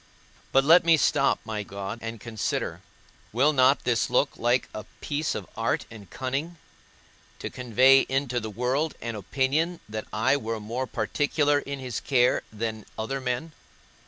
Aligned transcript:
But 0.51 0.63
let 0.63 0.83
me 0.83 0.97
stop, 0.97 1.39
my 1.45 1.61
God, 1.61 1.99
and 2.01 2.19
consider; 2.19 2.81
will 3.31 3.53
not 3.53 3.83
this 3.83 4.09
look 4.09 4.35
like 4.35 4.67
a 4.73 4.85
piece 4.99 5.35
of 5.35 5.47
art 5.55 5.85
and 5.91 6.09
cunning, 6.09 6.57
to 7.37 7.51
convey 7.51 8.07
into 8.09 8.39
the 8.39 8.49
world 8.49 8.95
an 8.99 9.13
opinion 9.13 9.79
that 9.87 10.07
I 10.11 10.37
were 10.37 10.59
more 10.59 10.87
particular 10.87 11.59
in 11.59 11.77
his 11.77 11.99
care 11.99 12.41
than 12.51 12.87
other 12.97 13.21
men? 13.21 13.51